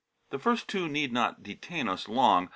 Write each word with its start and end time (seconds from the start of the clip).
The 0.31 0.39
first 0.39 0.67
two 0.67 0.89
need 0.89 1.13
not 1.13 1.43
detain 1.43 1.87
us 1.87 2.07
long. 2.09 2.49